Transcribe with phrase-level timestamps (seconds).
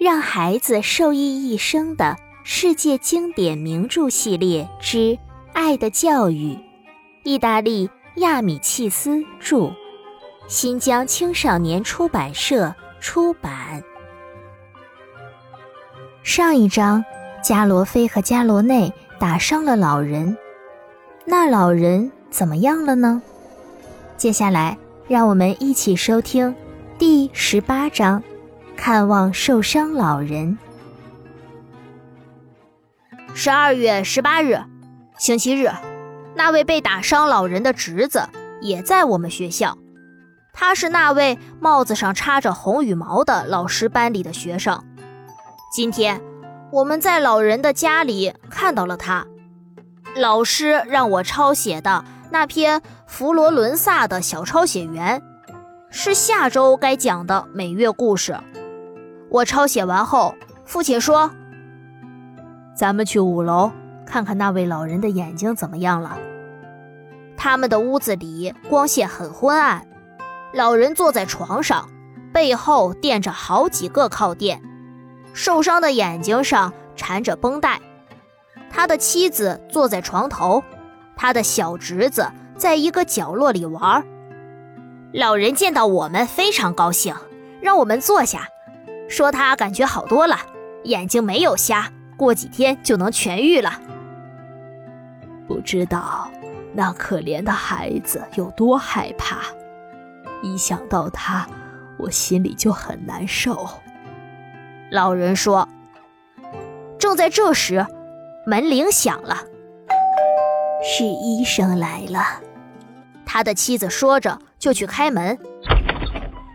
[0.00, 4.96] 让孩子受益一生的世界经典名著系列之
[5.52, 6.54] 《爱的教育》，
[7.22, 9.70] 意大利亚米契斯著，
[10.48, 13.82] 新疆青少年出版社出版。
[16.22, 17.04] 上一章，
[17.44, 20.34] 加罗菲和加罗内打伤了老人，
[21.26, 23.20] 那老人怎么样了呢？
[24.16, 26.56] 接下来，让我们一起收听
[26.98, 28.22] 第十八章。
[28.80, 30.56] 看望受伤老人。
[33.34, 34.58] 十二月十八日，
[35.18, 35.70] 星期日，
[36.34, 38.26] 那位被打伤老人的侄子
[38.62, 39.76] 也在我们学校。
[40.54, 44.82] 他是那位帽子上插着红羽毛的老师班里的学生。
[45.70, 46.18] 今天
[46.72, 49.26] 我们在老人的家里看到了他。
[50.16, 55.22] 老师让我抄写的那篇佛罗伦萨的小抄写员，
[55.90, 58.34] 是下周该讲的每月故事。
[59.30, 60.34] 我抄写完后，
[60.64, 61.30] 父亲说
[62.76, 63.70] ：“咱们去五楼
[64.04, 66.18] 看看那位老人的眼睛怎么样了。”
[67.36, 69.86] 他们的屋子里光线很昏暗，
[70.52, 71.88] 老人坐在床上，
[72.32, 74.60] 背后垫着好几个靠垫，
[75.32, 77.80] 受伤的眼睛上缠着绷带。
[78.68, 80.62] 他的妻子坐在床头，
[81.16, 84.04] 他的小侄子在一个角落里玩。
[85.12, 87.14] 老人见到我们非常高兴，
[87.60, 88.46] 让我们坐下。
[89.10, 90.38] 说他感觉好多了，
[90.84, 93.72] 眼睛没有瞎，过几天就能痊愈了。
[95.46, 96.30] 不知道
[96.72, 99.40] 那可怜的孩子有多害怕，
[100.42, 101.46] 一想到他，
[101.98, 103.68] 我心里就很难受。
[104.90, 105.68] 老人说。
[106.98, 107.86] 正在这时，
[108.46, 109.38] 门铃响了，
[110.84, 112.42] 是医生来了。
[113.24, 115.38] 他的妻子说着就去开门。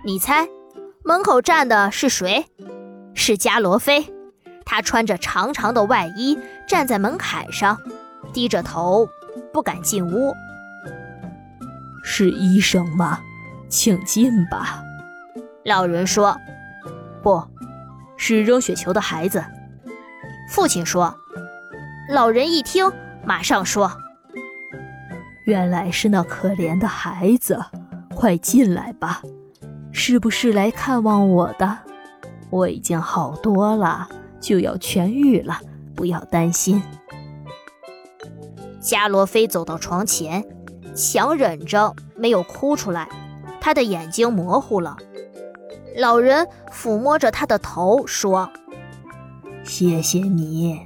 [0.05, 0.47] 你猜？
[1.07, 2.47] 门口站的是谁？
[3.13, 4.11] 是加罗菲。
[4.65, 6.35] 他穿着长长的外衣，
[6.67, 7.77] 站在门槛上，
[8.33, 9.07] 低着头，
[9.53, 10.33] 不敢进屋。
[12.03, 13.19] 是医生吗？
[13.69, 14.81] 请进吧。
[15.63, 16.35] 老人说
[17.21, 17.43] ：“不
[18.17, 19.45] 是扔雪球的孩子。”
[20.49, 21.15] 父亲说。
[22.09, 22.91] 老人一听，
[23.23, 23.91] 马上说
[25.45, 27.63] ：“原来是那可怜的孩子，
[28.15, 29.21] 快进来吧。”
[29.97, 31.79] 是不是来看望我的？
[32.49, 34.09] 我已经好多了，
[34.41, 35.57] 就要痊愈了，
[35.95, 36.83] 不要担心。
[38.81, 40.45] 加罗菲走到床前，
[40.93, 43.07] 强忍着没有哭出来，
[43.61, 44.97] 他的眼睛模糊了。
[45.95, 48.51] 老人抚摸着他的头说
[49.63, 50.77] ：“谢谢你，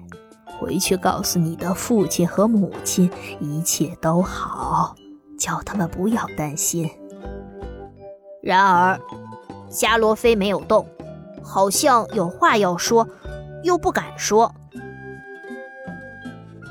[0.45, 3.09] 回去告诉你的父亲和母亲，
[3.39, 4.95] 一切都好，
[5.37, 6.87] 叫他们不要担心。”
[8.49, 8.99] 然而，
[9.69, 10.83] 加罗菲没有动，
[11.43, 13.07] 好像有话要说，
[13.61, 14.51] 又不敢说。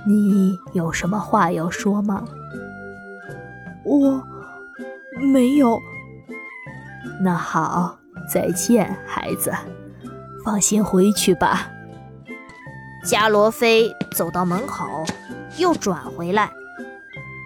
[0.05, 2.25] 你有什么话要说吗？
[3.85, 4.21] 我
[5.33, 5.79] 没有。
[7.23, 7.97] 那好，
[8.29, 9.55] 再见，孩子，
[10.45, 11.71] 放心回去吧。
[13.05, 15.05] 加罗菲走到门口，
[15.59, 16.51] 又转回来，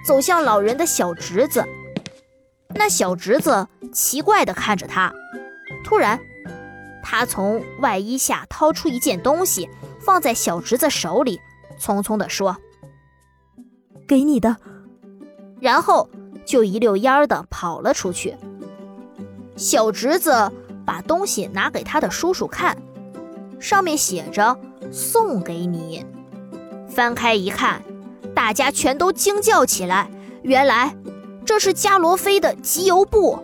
[0.07, 1.63] 走向老人的小侄子。
[2.75, 5.13] 那小侄子奇怪地看着他，
[5.85, 6.19] 突然，
[7.03, 9.69] 他从外衣下掏出一件东西，
[10.01, 11.41] 放在小侄子手里，
[11.79, 12.57] 匆匆地说
[14.09, 14.57] ：“给你的。”
[15.61, 16.09] 然后
[16.45, 18.35] 就一溜烟儿地跑了出去。
[19.57, 20.51] 小侄子
[20.85, 22.77] 把东西拿给他的叔叔看，
[23.61, 24.59] 上面写着
[24.91, 26.05] “送给你”。
[26.89, 27.83] 翻开一看，
[28.35, 30.11] 大家全都惊叫起来，
[30.43, 30.97] 原来。
[31.45, 33.37] 这是加罗菲的集邮簿，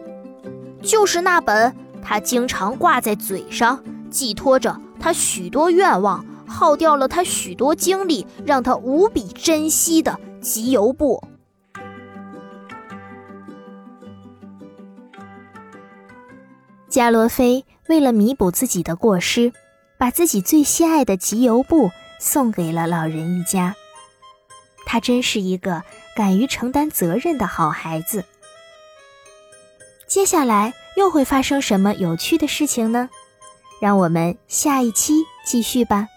[0.83, 11.22] 就是那本他经常挂在嘴上，寄托着他许多愿望，耗掉了他许多精力，让他无比珍惜的集邮簿。
[16.88, 19.53] 加罗菲为了弥补自己的过失，
[19.99, 23.75] 把自己最心爱的集邮簿送给了老人一家。
[24.87, 25.82] 他真是一个。
[26.17, 28.25] 敢于承担责任的好孩子。
[30.08, 33.08] 接下来又会发生什么有趣的事情呢？
[33.81, 35.12] 让我们下一期
[35.44, 36.08] 继续吧。